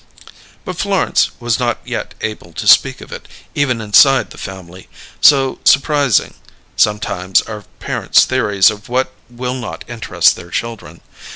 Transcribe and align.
But 0.65 0.79
Florence 0.79 1.29
was 1.39 1.59
not 1.59 1.77
yet 1.85 2.15
able 2.21 2.53
to 2.53 2.67
speak 2.67 3.01
of 3.01 3.11
it, 3.11 3.27
even 3.53 3.79
inside 3.79 4.31
the 4.31 4.37
family; 4.39 4.89
so 5.21 5.59
surprising, 5.63 6.33
sometimes, 6.75 7.39
are 7.41 7.65
parents' 7.79 8.25
theories 8.25 8.71
of 8.71 8.89
what 8.89 9.11
will 9.29 9.53
not 9.53 9.85
interest 9.87 10.35
their 10.35 10.49
children. 10.49 11.01